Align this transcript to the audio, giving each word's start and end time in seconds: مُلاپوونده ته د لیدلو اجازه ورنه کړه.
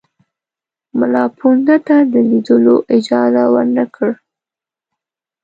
مُلاپوونده 0.99 1.77
ته 1.87 1.95
د 2.13 2.15
لیدلو 2.29 2.75
اجازه 2.95 3.43
ورنه 3.53 3.85
کړه. 3.95 4.13